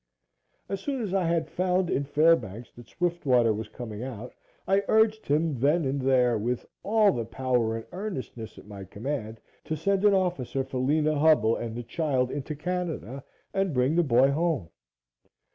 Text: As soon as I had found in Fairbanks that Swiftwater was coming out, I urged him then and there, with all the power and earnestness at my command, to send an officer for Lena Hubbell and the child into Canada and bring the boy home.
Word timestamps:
As 0.67 0.79
soon 0.81 1.03
as 1.03 1.13
I 1.13 1.27
had 1.27 1.47
found 1.51 1.91
in 1.91 2.05
Fairbanks 2.05 2.71
that 2.75 2.87
Swiftwater 2.87 3.53
was 3.53 3.67
coming 3.69 4.01
out, 4.01 4.33
I 4.67 4.81
urged 4.87 5.27
him 5.27 5.59
then 5.59 5.85
and 5.85 6.01
there, 6.01 6.39
with 6.39 6.65
all 6.81 7.11
the 7.11 7.23
power 7.23 7.75
and 7.75 7.85
earnestness 7.91 8.57
at 8.57 8.65
my 8.65 8.83
command, 8.83 9.39
to 9.65 9.75
send 9.77 10.03
an 10.03 10.15
officer 10.15 10.63
for 10.63 10.79
Lena 10.79 11.19
Hubbell 11.19 11.55
and 11.55 11.75
the 11.75 11.83
child 11.83 12.31
into 12.31 12.55
Canada 12.55 13.23
and 13.53 13.75
bring 13.75 13.95
the 13.95 14.01
boy 14.01 14.31
home. 14.31 14.69